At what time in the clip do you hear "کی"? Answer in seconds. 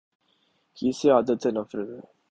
0.77-0.89